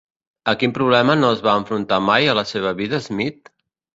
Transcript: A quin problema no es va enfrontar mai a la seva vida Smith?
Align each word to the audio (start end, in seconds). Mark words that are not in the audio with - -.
A 0.53 0.53
quin 0.61 0.71
problema 0.77 1.15
no 1.19 1.29
es 1.35 1.43
va 1.49 1.53
enfrontar 1.61 2.01
mai 2.07 2.31
a 2.33 2.37
la 2.39 2.47
seva 2.55 2.75
vida 2.83 3.03
Smith? 3.11 3.53